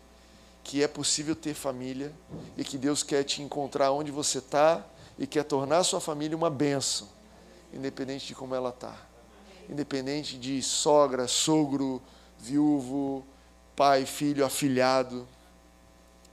[0.69, 2.13] que é possível ter família
[2.55, 4.85] e que Deus quer te encontrar onde você está
[5.17, 7.09] e quer tornar a sua família uma bênção,
[7.73, 8.95] independente de como ela está.
[9.67, 11.99] Independente de sogra, sogro,
[12.37, 13.25] viúvo,
[13.75, 15.27] pai, filho, afilhado.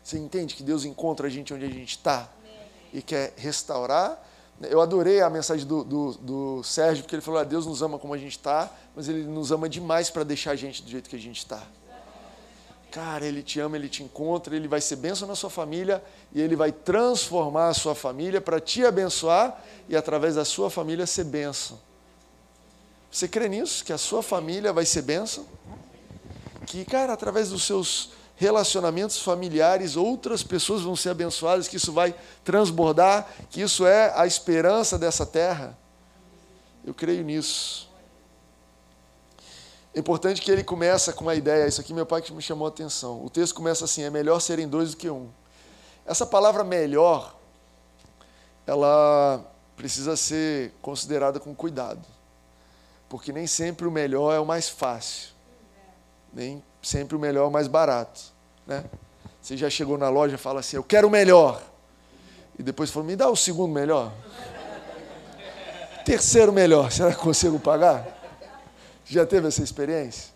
[0.05, 2.31] Você entende que Deus encontra a gente onde a gente está
[2.93, 4.23] e quer restaurar?
[4.61, 7.99] Eu adorei a mensagem do, do, do Sérgio, porque ele falou: ah, Deus nos ama
[7.99, 11.09] como a gente está, mas Ele nos ama demais para deixar a gente do jeito
[11.09, 11.67] que a gente está.
[12.97, 16.41] Cara, Ele te ama, Ele te encontra, Ele vai ser bênção na sua família e
[16.41, 21.25] Ele vai transformar a sua família para te abençoar e através da sua família ser
[21.25, 21.79] bênção.
[23.13, 23.85] Você crê nisso?
[23.85, 25.47] Que a sua família vai ser bênção?
[26.65, 32.15] Que, cara, através dos seus relacionamentos familiares, outras pessoas vão ser abençoadas, que isso vai
[32.43, 35.79] transbordar, que isso é a esperança dessa terra?
[36.83, 37.86] Eu creio nisso.
[39.97, 42.67] É importante que ele começa com uma ideia, isso aqui meu pai que me chamou
[42.67, 43.25] a atenção.
[43.25, 45.31] O texto começa assim: é melhor serem dois do que um.
[46.05, 47.35] Essa palavra melhor,
[48.67, 49.43] ela
[49.75, 52.07] precisa ser considerada com cuidado.
[53.09, 55.31] Porque nem sempre o melhor é o mais fácil.
[56.31, 58.21] Nem sempre o melhor é o mais barato.
[58.67, 58.85] Né?
[59.41, 61.63] Você já chegou na loja e fala assim: Eu quero o melhor.
[62.59, 64.13] E depois falou: Me dá o segundo melhor.
[66.05, 68.16] Terceiro melhor, será que consigo pagar?
[69.07, 70.35] Já teve essa experiência?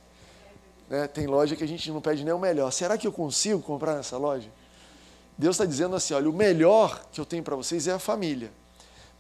[0.89, 1.07] Né?
[1.09, 2.71] Tem loja que a gente não pede nem o melhor.
[2.71, 4.51] Será que eu consigo comprar nessa loja?
[5.37, 8.53] Deus está dizendo assim: olha, o melhor que eu tenho para vocês é a família,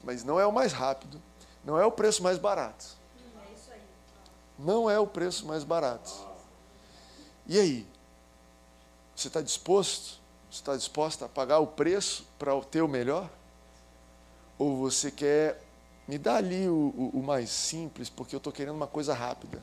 [0.05, 1.21] mas não é o mais rápido,
[1.65, 3.01] não é o preço mais barato.
[4.59, 6.11] Não é o preço mais barato.
[7.47, 7.87] E aí?
[9.17, 10.21] Você está disposto?
[10.51, 13.29] Você está disposta a pagar o preço para ter o melhor?
[14.59, 15.63] Ou você quer
[16.11, 19.63] me dá ali o, o, o mais simples, porque eu estou querendo uma coisa rápida.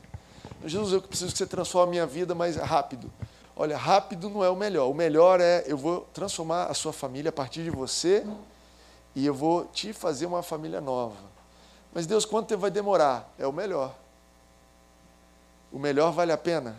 [0.64, 3.12] Jesus, eu preciso que você transforme a minha vida mais rápido.
[3.54, 4.88] Olha, rápido não é o melhor.
[4.88, 8.26] O melhor é eu vou transformar a sua família a partir de você
[9.14, 11.16] e eu vou te fazer uma família nova.
[11.92, 13.30] Mas Deus, quanto tempo vai demorar?
[13.38, 13.94] É o melhor.
[15.70, 16.76] O melhor vale a pena.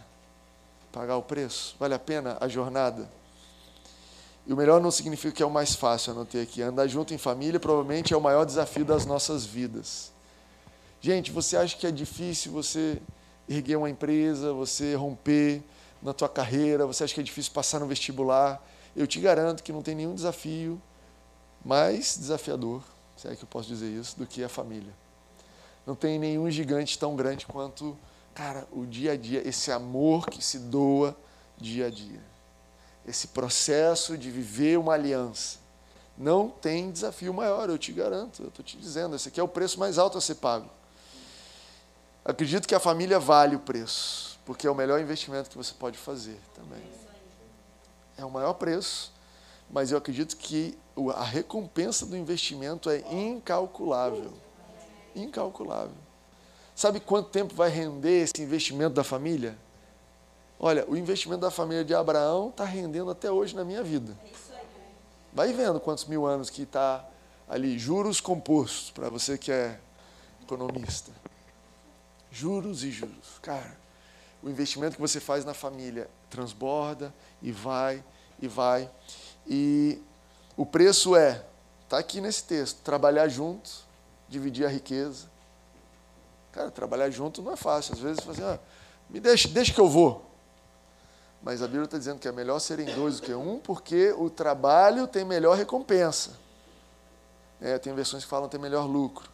[0.91, 1.75] pagar o preço?
[1.79, 3.07] Vale a pena a jornada?
[4.49, 6.59] E o melhor não significa que é o mais fácil, anotei aqui.
[6.63, 10.11] Andar junto em família provavelmente é o maior desafio das nossas vidas.
[10.99, 12.99] Gente, você acha que é difícil você
[13.47, 15.61] erguer uma empresa, você romper
[16.01, 18.59] na tua carreira, você acha que é difícil passar no vestibular?
[18.95, 20.81] Eu te garanto que não tem nenhum desafio
[21.63, 22.81] mais desafiador,
[23.15, 24.91] se é que eu posso dizer isso, do que a família.
[25.85, 27.95] Não tem nenhum gigante tão grande quanto,
[28.33, 31.15] cara, o dia a dia, esse amor que se doa
[31.55, 32.38] dia a dia.
[33.07, 35.57] Esse processo de viver uma aliança.
[36.17, 39.15] Não tem desafio maior, eu te garanto, eu estou te dizendo.
[39.15, 40.69] Esse aqui é o preço mais alto a ser pago.
[42.25, 45.97] Acredito que a família vale o preço, porque é o melhor investimento que você pode
[45.97, 46.83] fazer também.
[48.17, 49.13] É o maior preço,
[49.69, 50.77] mas eu acredito que
[51.15, 54.33] a recompensa do investimento é incalculável.
[55.15, 55.95] Incalculável.
[56.75, 59.57] Sabe quanto tempo vai render esse investimento da família?
[60.59, 64.13] Olha, o investimento da família de Abraão está rendendo até hoje na minha vida.
[65.31, 67.05] Vai vendo quantos mil anos que está
[67.47, 69.79] ali, juros compostos, para você que é
[70.43, 71.11] economista.
[72.29, 73.39] Juros e juros.
[73.41, 73.77] Cara,
[74.43, 78.03] o investimento que você faz na família transborda e vai
[78.41, 78.91] e vai.
[79.47, 80.01] E
[80.57, 81.45] o preço é,
[81.85, 83.69] está aqui nesse texto, trabalhar junto,
[84.27, 85.27] dividir a riqueza.
[86.51, 87.93] Cara, trabalhar junto não é fácil.
[87.93, 88.65] Às vezes você fala assim, ah,
[89.09, 90.28] me deixa, deixa que eu vou.
[91.41, 94.29] Mas a Bíblia está dizendo que é melhor serem dois do que um, porque o
[94.29, 96.31] trabalho tem melhor recompensa.
[97.61, 99.29] É, tem versões que falam tem melhor lucro.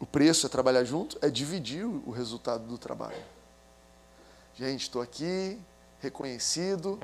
[0.00, 3.22] O preço é trabalhar junto, é dividir o resultado do trabalho.
[4.54, 5.58] Gente, estou aqui,
[6.00, 7.00] reconhecido.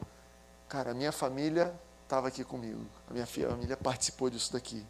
[0.68, 2.84] Cara, a minha família estava aqui comigo.
[3.08, 4.84] A minha família participou disso daqui.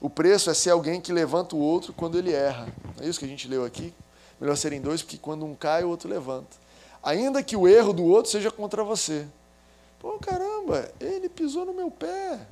[0.00, 2.66] O preço é ser alguém que levanta o outro quando ele erra.
[3.00, 3.94] É isso que a gente leu aqui.
[4.40, 6.61] Melhor serem dois, porque quando um cai, o outro levanta.
[7.02, 9.26] Ainda que o erro do outro seja contra você.
[9.98, 12.46] Pô, caramba, ele pisou no meu pé.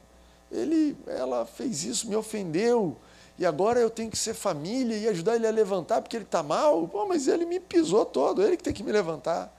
[0.51, 2.97] Ele, ela fez isso, me ofendeu
[3.41, 6.43] e agora eu tenho que ser família e ajudar ele a levantar porque ele está
[6.43, 6.87] mal.
[6.87, 9.51] Pô, mas ele me pisou todo, ele que tem que me levantar.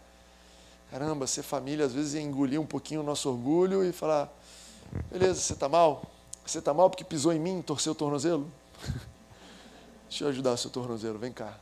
[0.92, 4.32] Caramba, ser família às vezes é engolir um pouquinho o nosso orgulho e falar:
[5.10, 6.04] beleza, você está mal?
[6.46, 8.52] Você está mal porque pisou em mim, torceu o tornozelo?
[10.08, 11.58] Deixa eu ajudar o seu tornozelo, vem cá.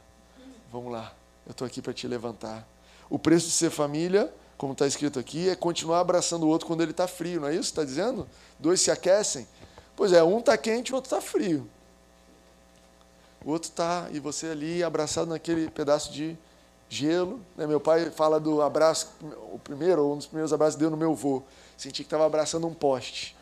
[0.73, 1.13] Vamos lá,
[1.45, 2.67] eu estou aqui para te levantar.
[3.09, 6.81] O preço de ser família, como está escrito aqui, é continuar abraçando o outro quando
[6.81, 7.69] ele está frio, não é isso?
[7.69, 8.27] Está dizendo?
[8.59, 9.47] Dois se aquecem.
[9.95, 11.69] Pois é, um está quente e o outro está frio
[13.43, 16.37] o outro está, e você ali abraçado naquele pedaço de
[16.89, 17.39] gelo.
[17.55, 17.65] Né?
[17.65, 19.09] Meu pai fala do abraço,
[19.53, 21.43] o primeiro, um dos primeiros abraços deu no meu avô.
[21.77, 23.35] Senti que estava abraçando um poste.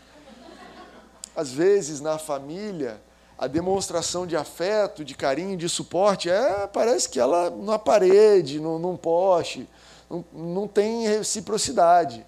[1.36, 3.01] Às vezes, na família,
[3.38, 8.80] a demonstração de afeto, de carinho, de suporte, é, parece que ela na parede, num,
[8.80, 9.69] num poste,
[10.10, 12.26] não, não tem reciprocidade.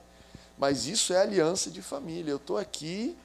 [0.57, 2.31] Mas isso é aliança de família.
[2.31, 3.17] Eu estou aqui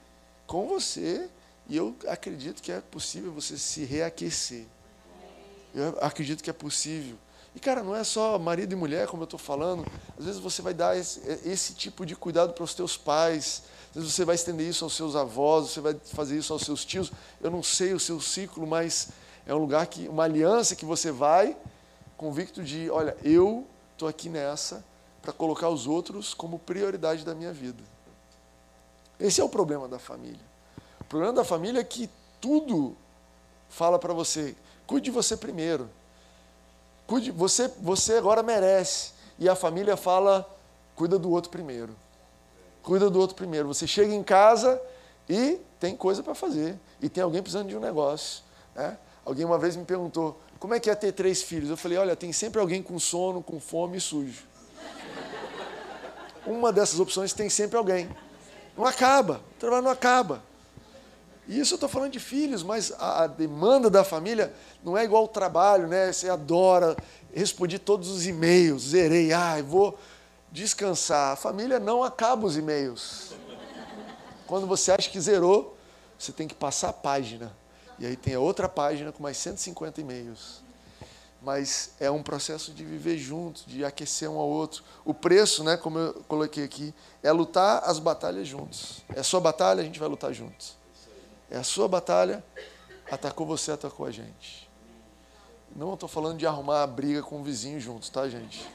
[0.47, 1.29] com você
[1.69, 4.65] e eu acredito que é possível você se reaquecer.
[5.75, 7.17] Eu acredito que é possível.
[7.55, 9.87] E, cara, não é só marido e mulher, como eu estou falando.
[10.19, 13.63] Às vezes você vai dar esse, esse tipo de cuidado para os teus pais.
[13.91, 16.85] Às vezes você vai estender isso aos seus avós, você vai fazer isso aos seus
[16.85, 17.13] tios.
[17.41, 19.11] Eu não sei o seu ciclo, mas
[19.47, 21.57] é um lugar que, uma aliança que você vai
[22.17, 24.85] convicto de, olha, eu estou aqui nessa
[25.21, 27.83] para colocar os outros como prioridade da minha vida.
[29.19, 30.41] Esse é o problema da família.
[31.01, 32.97] O problema da família é que tudo
[33.69, 34.55] fala para você,
[34.87, 35.89] cuide de você primeiro.
[37.07, 39.13] Cuide, você, você agora merece.
[39.39, 40.49] E a família fala,
[40.95, 41.95] cuida do outro primeiro.
[42.83, 43.69] Cuida do outro primeiro.
[43.69, 44.81] Você chega em casa
[45.29, 46.79] e tem coisa para fazer.
[47.01, 48.43] E tem alguém precisando de um negócio.
[48.75, 48.97] Né?
[49.25, 51.71] Alguém uma vez me perguntou, como é que é ter três filhos?
[51.71, 54.45] Eu falei, olha, tem sempre alguém com sono, com fome e sujo.
[56.47, 58.09] Uma dessas opções tem sempre alguém.
[58.77, 60.43] Não acaba, o trabalho não acaba.
[61.47, 64.53] E isso eu estou falando de filhos, mas a, a, demanda da família
[64.83, 66.11] não é igual ao trabalho, né?
[66.11, 66.97] Você adora,
[67.35, 69.99] respondi todos os e-mails, zerei, ah, vou
[70.51, 71.33] descansar.
[71.33, 73.35] A família não acaba os e-mails.
[74.47, 75.77] Quando você acha que zerou,
[76.19, 77.53] você tem que passar a página.
[77.99, 80.63] E aí tem a outra página com mais 150 e-mails.
[81.43, 84.83] Mas é um processo de viver junto, de aquecer um ao outro.
[85.05, 89.03] O preço, né, como eu coloquei aqui, é lutar as batalhas juntos.
[89.15, 90.84] É sua batalha, a gente vai lutar juntos.
[91.55, 92.43] É a sua batalha,
[93.09, 94.69] atacou você, atacou a gente.
[95.77, 98.69] Não estou falando de arrumar a briga com o vizinho juntos, tá, gente?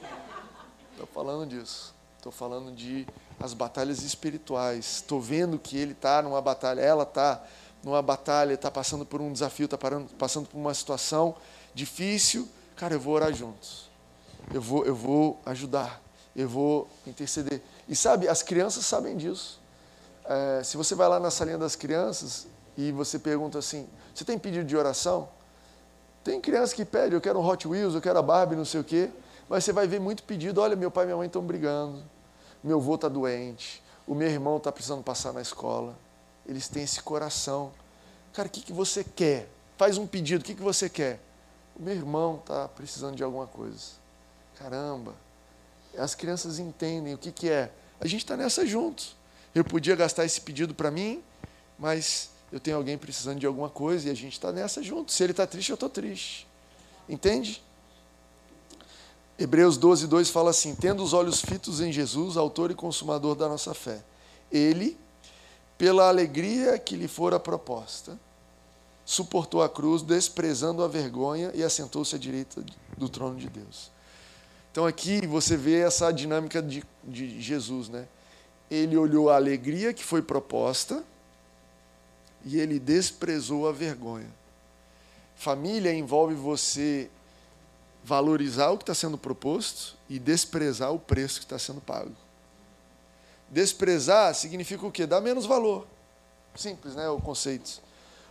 [0.93, 1.93] Estou falando disso.
[2.15, 3.05] Estou falando de
[3.37, 4.95] as batalhas espirituais.
[4.95, 7.43] Estou vendo que ele está numa batalha, ela está
[7.83, 9.77] numa batalha, está passando por um desafio, está
[10.17, 11.35] passando por uma situação
[11.73, 12.47] difícil.
[12.77, 13.89] Cara, eu vou orar juntos.
[14.53, 16.01] eu vou, eu vou ajudar,
[16.33, 17.61] eu vou interceder.
[17.89, 19.59] E sabe, as crianças sabem disso.
[20.23, 22.47] É, se você vai lá na salinha das crianças
[22.79, 25.27] e você pergunta assim: você tem pedido de oração?
[26.23, 28.79] Tem criança que pede, eu quero um Hot Wheels, eu quero a Barbie, não sei
[28.79, 29.09] o quê.
[29.49, 32.01] Mas você vai ver muito pedido: olha, meu pai e minha mãe estão brigando,
[32.63, 35.97] meu avô está doente, o meu irmão está precisando passar na escola.
[36.47, 37.71] Eles têm esse coração.
[38.33, 39.49] Cara, o que, que você quer?
[39.77, 41.19] Faz um pedido, o que, que você quer?
[41.75, 43.99] O meu irmão está precisando de alguma coisa.
[44.57, 45.13] Caramba,
[45.97, 47.71] as crianças entendem o que, que é.
[47.99, 49.15] A gente está nessa juntos.
[49.53, 51.23] Eu podia gastar esse pedido para mim,
[51.77, 55.11] mas eu tenho alguém precisando de alguma coisa e a gente está nessa junto.
[55.11, 56.47] Se ele está triste, eu estou triste.
[57.07, 57.63] Entende?
[59.37, 63.47] Hebreus 12, 2 fala assim: Tendo os olhos fitos em Jesus, autor e consumador da
[63.47, 64.03] nossa fé,
[64.51, 64.97] ele,
[65.77, 68.19] pela alegria que lhe fora proposta,
[69.05, 72.63] suportou a cruz, desprezando a vergonha e assentou-se à direita
[72.97, 73.91] do trono de Deus.
[74.71, 78.07] Então aqui você vê essa dinâmica de, de Jesus, né?
[78.69, 81.03] Ele olhou a alegria que foi proposta
[82.43, 84.29] e ele desprezou a vergonha.
[85.35, 87.09] Família envolve você
[88.03, 92.15] valorizar o que está sendo proposto e desprezar o preço que está sendo pago.
[93.49, 95.05] Desprezar significa o quê?
[95.05, 95.87] Dar menos valor.
[96.55, 97.09] Simples, né?
[97.09, 97.81] O conceito.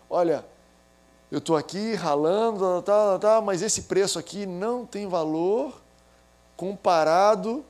[0.09, 0.44] Olha,
[1.31, 5.81] eu estou aqui ralando, tá, tá, mas esse preço aqui não tem valor
[6.57, 7.64] comparado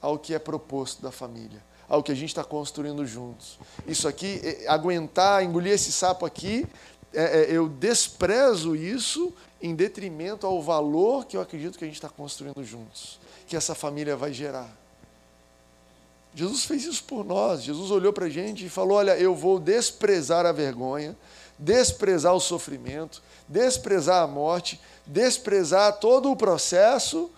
[0.00, 3.58] ao que é proposto da família, ao que a gente está construindo juntos.
[3.86, 6.66] Isso aqui, é, aguentar, engolir esse sapo aqui,
[7.12, 11.96] é, é, eu desprezo isso em detrimento ao valor que eu acredito que a gente
[11.96, 14.74] está construindo juntos, que essa família vai gerar.
[16.34, 17.62] Jesus fez isso por nós.
[17.62, 21.14] Jesus olhou para a gente e falou: Olha, eu vou desprezar a vergonha,
[21.58, 27.30] desprezar o sofrimento, desprezar a morte, desprezar todo o processo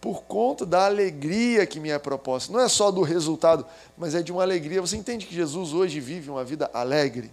[0.00, 2.52] por conta da alegria que me é proposta.
[2.52, 4.80] Não é só do resultado, mas é de uma alegria.
[4.80, 7.30] Você entende que Jesus hoje vive uma vida alegre?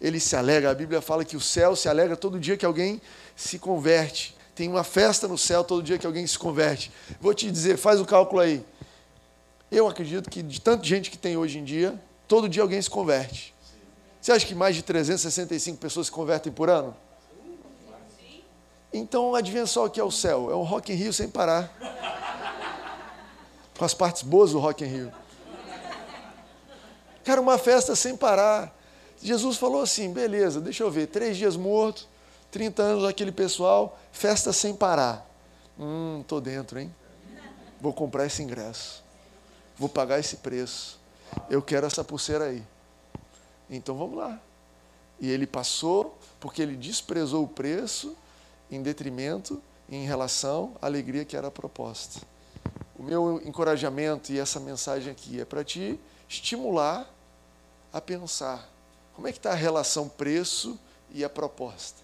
[0.00, 0.70] Ele se alegra.
[0.70, 3.00] A Bíblia fala que o céu se alegra todo dia que alguém
[3.36, 4.36] se converte.
[4.54, 6.90] Tem uma festa no céu todo dia que alguém se converte.
[7.20, 8.64] Vou te dizer, faz o cálculo aí.
[9.70, 12.90] Eu acredito que de tanta gente que tem hoje em dia, todo dia alguém se
[12.90, 13.54] converte.
[14.20, 16.94] Você acha que mais de 365 pessoas se convertem por ano?
[18.92, 20.50] Então, adivinha só o que é o céu?
[20.50, 21.72] É um Rock in Rio sem parar.
[23.78, 25.12] Com as partes boas do Rock in Rio.
[27.24, 28.74] Cara, uma festa sem parar.
[29.22, 32.08] Jesus falou assim, beleza, deixa eu ver, três dias morto,
[32.50, 35.26] 30 anos aquele pessoal, festa sem parar.
[35.78, 36.94] Hum, tô dentro, hein?
[37.80, 39.04] Vou comprar esse ingresso.
[39.78, 40.98] Vou pagar esse preço.
[41.48, 42.62] Eu quero essa pulseira aí.
[43.68, 44.38] Então vamos lá.
[45.20, 48.16] E ele passou, porque ele desprezou o preço
[48.70, 52.20] em detrimento, em relação à alegria que era proposta.
[52.96, 57.08] O meu encorajamento e essa mensagem aqui é para te estimular
[57.92, 58.68] a pensar
[59.14, 60.78] como é que está a relação preço
[61.10, 62.00] e a proposta.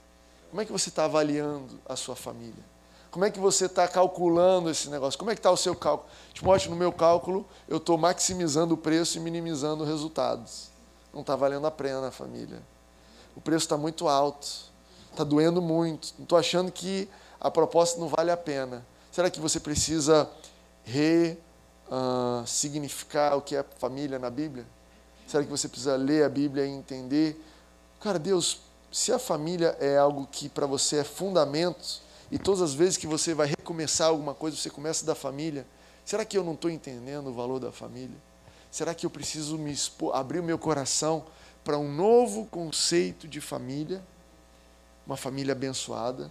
[0.50, 2.64] Como é que você está avaliando a sua família?
[3.10, 5.18] Como é que você está calculando esse negócio?
[5.18, 6.10] Como é que está o seu cálculo?
[6.34, 10.70] Timóteo, no meu cálculo, eu estou maximizando o preço e minimizando os resultados.
[11.14, 12.60] Não está valendo a pena, família.
[13.34, 14.70] O preço está muito alto
[15.16, 17.08] está doendo muito, estou achando que
[17.40, 18.86] a proposta não vale a pena.
[19.10, 20.28] Será que você precisa
[20.84, 24.66] ressignificar uh, o que é família na Bíblia?
[25.26, 27.42] Será que você precisa ler a Bíblia e entender?
[28.00, 28.60] Cara, Deus,
[28.92, 33.06] se a família é algo que para você é fundamento, e todas as vezes que
[33.06, 35.66] você vai recomeçar alguma coisa, você começa da família,
[36.04, 38.16] será que eu não estou entendendo o valor da família?
[38.70, 41.24] Será que eu preciso me expor, abrir o meu coração
[41.64, 44.02] para um novo conceito de família?
[45.06, 46.30] Uma família abençoada,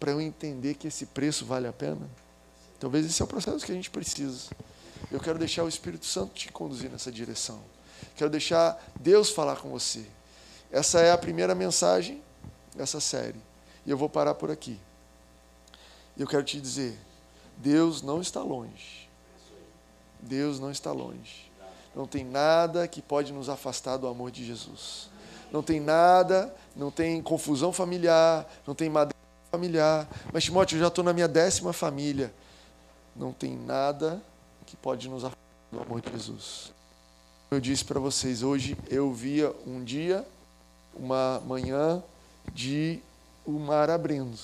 [0.00, 2.08] para eu entender que esse preço vale a pena?
[2.80, 4.50] Talvez esse é o processo que a gente precisa.
[5.10, 7.60] Eu quero deixar o Espírito Santo te conduzir nessa direção.
[8.16, 10.06] Quero deixar Deus falar com você.
[10.70, 12.22] Essa é a primeira mensagem
[12.74, 13.40] dessa série.
[13.84, 14.78] E eu vou parar por aqui.
[16.16, 16.98] Eu quero te dizer:
[17.56, 19.08] Deus não está longe.
[20.20, 21.50] Deus não está longe.
[21.94, 25.10] Não tem nada que pode nos afastar do amor de Jesus
[25.52, 29.18] não tem nada, não tem confusão familiar, não tem madeira
[29.50, 30.08] familiar.
[30.32, 32.32] Mas, Timóteo, eu já estou na minha décima família.
[33.16, 34.22] Não tem nada
[34.66, 35.40] que pode nos afastar
[35.72, 36.72] do amor de Jesus.
[37.50, 40.24] Eu disse para vocês, hoje eu via um dia,
[40.94, 42.02] uma manhã,
[42.52, 43.00] de
[43.44, 44.38] o mar abrindo.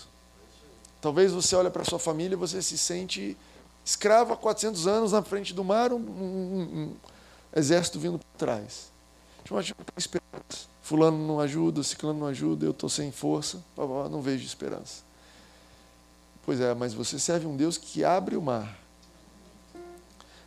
[1.00, 3.36] Talvez você olhe para sua família e você se sente
[3.84, 6.96] escravo há 400 anos na frente do mar, um, um, um
[7.54, 8.90] exército vindo por trás.
[9.44, 10.73] Timóteo, não tem esperança.
[10.84, 15.02] Fulano não ajuda, Ciclano não ajuda, eu estou sem força, não vejo esperança.
[16.44, 18.78] Pois é, mas você serve um Deus que abre o mar.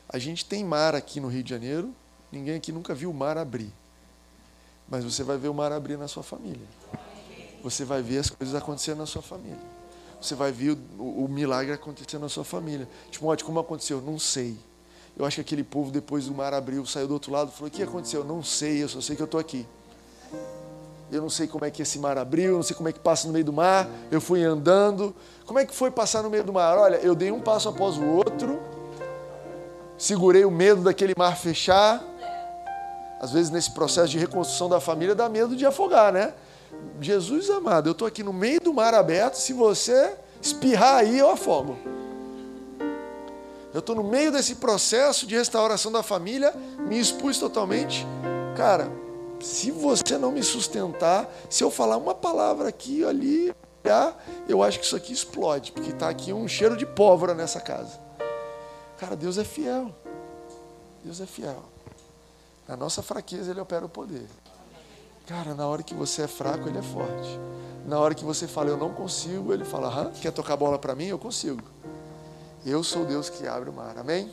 [0.08, 1.92] A gente tem mar aqui no Rio de Janeiro,
[2.32, 3.74] ninguém aqui nunca viu o mar abrir.
[4.88, 6.68] Mas você vai ver o mar abrir na sua família.
[7.64, 9.58] Você vai ver as coisas acontecendo na sua família.
[10.22, 12.88] Você vai ver o, o, o milagre acontecendo na sua família.
[13.10, 14.00] Timóteo, como aconteceu?
[14.04, 14.56] Não sei.
[15.18, 17.72] Eu acho que aquele povo, depois do mar abriu, saiu do outro lado falou: O
[17.72, 18.24] que aconteceu?
[18.24, 19.66] Não sei, eu só sei que eu estou aqui.
[21.12, 23.28] Eu não sei como é que esse mar abriu, não sei como é que passa
[23.28, 23.88] no meio do mar.
[24.12, 25.16] Eu fui andando.
[25.46, 26.78] Como é que foi passar no meio do mar?
[26.78, 28.60] Olha, eu dei um passo após o outro,
[29.98, 32.04] segurei o medo daquele mar fechar.
[33.22, 36.34] Às vezes, nesse processo de reconstrução da família, dá medo de afogar, né?
[37.00, 39.36] Jesus amado, eu estou aqui no meio do mar aberto.
[39.36, 41.78] Se você espirrar aí, eu afogo.
[43.74, 48.06] Eu estou no meio desse processo de restauração da família, me expus totalmente.
[48.56, 48.92] Cara,
[49.40, 53.54] se você não me sustentar, se eu falar uma palavra aqui ali,
[54.48, 58.00] eu acho que isso aqui explode, porque está aqui um cheiro de pólvora nessa casa.
[58.98, 59.94] Cara, Deus é fiel.
[61.04, 61.64] Deus é fiel.
[62.68, 64.28] Na nossa fraqueza, Ele opera o poder.
[65.26, 67.40] Cara, na hora que você é fraco, Ele é forte.
[67.86, 70.12] Na hora que você fala, eu não consigo, Ele fala, Hã?
[70.12, 71.06] quer tocar bola para mim?
[71.06, 71.62] Eu consigo.
[72.66, 73.98] Eu sou Deus que abre o mar.
[73.98, 74.32] Amém?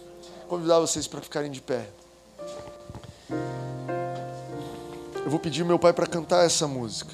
[0.49, 1.89] Convidar vocês para ficarem de pé.
[5.25, 7.11] Eu vou pedir meu pai para cantar essa música.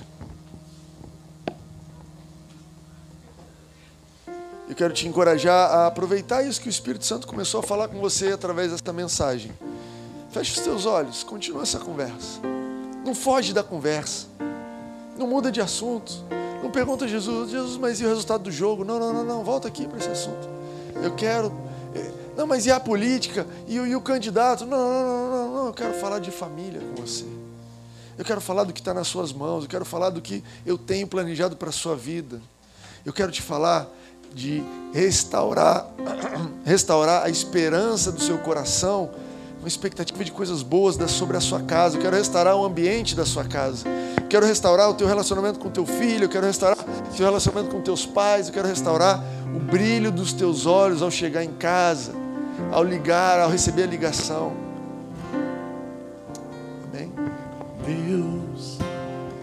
[4.68, 8.00] Eu quero te encorajar a aproveitar isso que o Espírito Santo começou a falar com
[8.00, 9.52] você através desta mensagem.
[10.32, 12.40] Feche os teus olhos, continua essa conversa.
[13.04, 14.26] Não foge da conversa.
[15.16, 16.12] Não muda de assunto.
[16.64, 18.84] Não pergunta a Jesus, Jesus, mas e o resultado do jogo?
[18.84, 20.48] Não, não, não, não, volta aqui para esse assunto.
[21.00, 21.52] Eu quero.
[21.94, 23.46] Eh, não, mas e a política?
[23.68, 24.66] E, e o candidato?
[24.66, 27.39] Não, não, não, não, não, eu quero falar de família com você.
[28.20, 29.64] Eu quero falar do que está nas suas mãos.
[29.64, 32.38] Eu quero falar do que eu tenho planejado para a sua vida.
[33.02, 33.88] Eu quero te falar
[34.34, 34.62] de
[34.92, 35.90] restaurar,
[36.62, 39.08] restaurar a esperança do seu coração,
[39.58, 41.96] uma expectativa de coisas boas sobre a sua casa.
[41.96, 43.88] Eu quero restaurar o ambiente da sua casa.
[43.88, 46.24] Eu quero restaurar o teu relacionamento com teu filho.
[46.24, 48.48] Eu quero restaurar o teu relacionamento com teus pais.
[48.48, 52.12] Eu quero restaurar o brilho dos teus olhos ao chegar em casa,
[52.70, 54.52] ao ligar, ao receber a ligação.
[56.84, 57.29] Amém?
[57.84, 58.78] Deus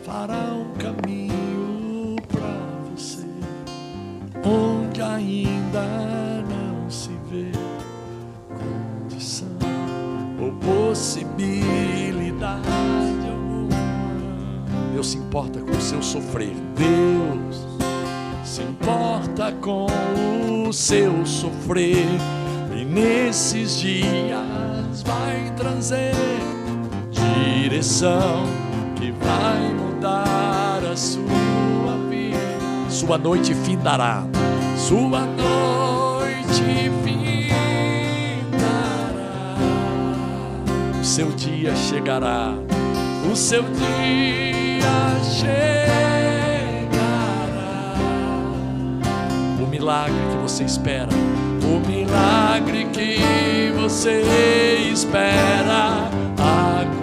[0.04, 2.58] fará um caminho para
[2.92, 3.26] você,
[4.44, 7.52] onde ainda não se vê
[8.50, 9.48] condição
[10.40, 12.68] ou possibilidade
[13.28, 13.70] alguma.
[14.94, 16.56] Deus se importa com o seu sofrer.
[16.76, 17.68] Deus
[18.44, 19.88] se importa com
[20.68, 22.06] o seu sofrer
[22.76, 26.14] e nesses dias vai trazer
[27.34, 28.46] direção
[28.96, 32.38] que vai mudar a sua vida.
[32.90, 34.26] Sua noite findará,
[34.78, 37.26] sua noite findará.
[41.00, 42.54] O seu dia chegará,
[43.32, 44.88] o seu dia
[45.24, 45.68] chegará.
[49.88, 51.08] milagre que você espera,
[51.64, 54.22] o milagre que você
[54.92, 56.97] espera acontecerá.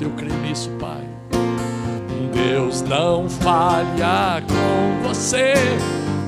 [0.00, 1.04] Acredito, eu creio nisso, Pai.
[2.32, 5.54] Deus não falha com você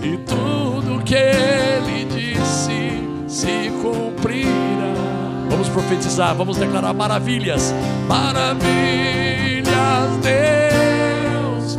[0.02, 4.92] e tudo que Ele disse se cumprirá.
[5.48, 7.74] Vamos profetizar, vamos declarar maravilhas,
[8.06, 9.72] maravilhas
[10.22, 11.78] Deus.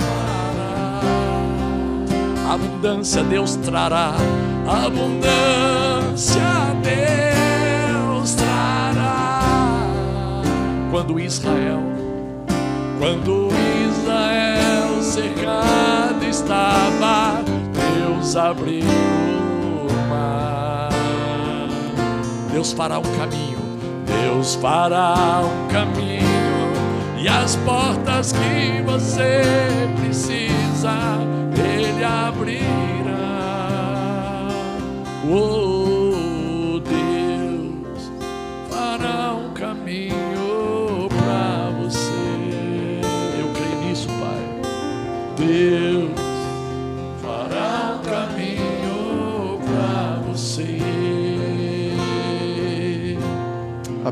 [2.49, 4.13] abundância Deus trará,
[4.67, 6.41] abundância
[6.81, 7.42] Deus
[10.93, 11.81] Quando Israel,
[12.99, 13.49] quando
[13.89, 17.43] Israel cercado estava,
[17.97, 20.89] Deus abriu o mar.
[22.51, 23.57] Deus fará um caminho,
[24.05, 26.71] Deus fará um caminho.
[27.17, 29.41] E as portas que você
[29.99, 30.93] precisa
[31.57, 33.23] ele abrirá.
[35.27, 36.02] Oh,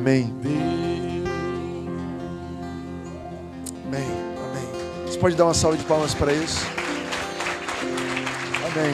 [0.01, 0.33] Amém.
[3.85, 4.03] Amém.
[4.49, 4.67] Amém.
[5.05, 6.65] Você pode dar uma salva de palmas para isso?
[8.65, 8.91] Amém.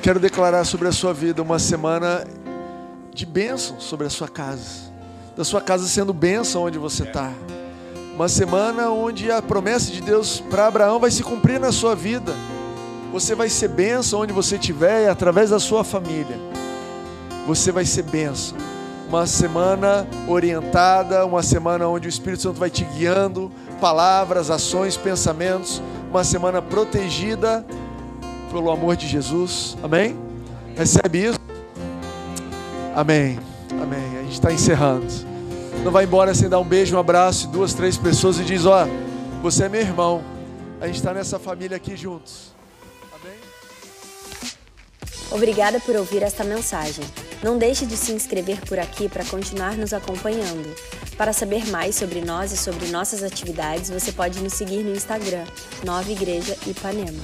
[0.00, 2.24] Quero declarar sobre a sua vida uma semana
[3.12, 4.88] de bênção sobre a sua casa.
[5.36, 7.32] Da sua casa sendo bênção onde você está.
[8.14, 12.32] Uma semana onde a promessa de Deus para Abraão vai se cumprir na sua vida.
[13.10, 16.59] Você vai ser bênção onde você estiver e através da sua família.
[17.50, 18.56] Você vai ser bênção.
[19.08, 25.82] Uma semana orientada, uma semana onde o Espírito Santo vai te guiando, palavras, ações, pensamentos.
[26.10, 27.66] Uma semana protegida
[28.52, 29.76] pelo amor de Jesus.
[29.82, 30.16] Amém?
[30.76, 31.40] Recebe isso?
[32.94, 33.40] Amém.
[33.82, 34.18] Amém.
[34.18, 35.08] A gente está encerrando.
[35.82, 38.86] Não vai embora sem dar um beijo, um abraço, duas, três pessoas e diz: Ó,
[39.42, 40.22] você é meu irmão.
[40.80, 42.52] A gente está nessa família aqui juntos.
[43.12, 43.38] Amém?
[45.32, 47.04] Obrigada por ouvir esta mensagem.
[47.42, 50.74] Não deixe de se inscrever por aqui para continuar nos acompanhando.
[51.16, 55.44] Para saber mais sobre nós e sobre nossas atividades, você pode nos seguir no Instagram,
[55.84, 57.22] Nova Igreja Ipanema.